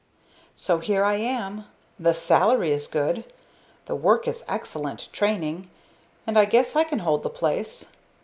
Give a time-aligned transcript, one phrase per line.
[0.55, 1.65] "So here I am.
[1.99, 3.23] The salary is good,
[3.85, 5.69] the work is excellent training,
[6.25, 7.91] and I guess I can hold the place.